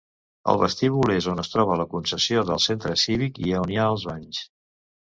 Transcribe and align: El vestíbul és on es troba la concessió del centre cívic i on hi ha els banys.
El 0.53 0.61
vestíbul 0.61 1.13
és 1.17 1.27
on 1.33 1.41
es 1.43 1.53
troba 1.57 1.77
la 1.83 1.87
concessió 1.93 2.45
del 2.49 2.65
centre 2.67 2.99
cívic 3.07 3.43
i 3.47 3.57
on 3.63 3.77
hi 3.77 3.81
ha 3.85 3.89
els 3.97 4.09
banys. 4.13 4.47